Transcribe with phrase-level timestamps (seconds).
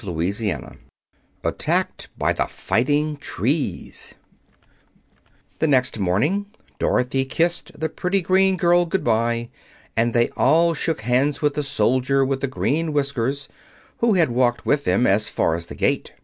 [0.03, 0.77] Chapter XIX
[1.43, 4.15] Attacked by the Fighting Trees
[5.59, 6.47] The next morning
[6.79, 9.49] Dorothy kissed the pretty green girl good bye,
[9.95, 13.47] and they all shook hands with the soldier with the green whiskers,
[13.99, 16.13] who had walked with them as far as the gate.